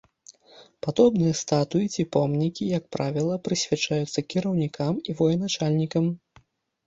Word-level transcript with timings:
Падобныя 0.85 1.33
статуі 1.41 1.87
ці 1.95 2.05
помнікі, 2.15 2.69
як 2.77 2.83
правіла, 2.97 3.35
прысвячаюцца 3.47 4.19
кіраўнікам 4.35 4.93
і 5.13 5.15
военачальнікам. 5.19 6.05